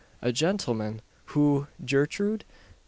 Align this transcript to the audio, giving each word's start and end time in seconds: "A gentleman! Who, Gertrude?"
"A 0.19 0.31
gentleman! 0.31 1.03
Who, 1.25 1.67
Gertrude?" 1.85 2.43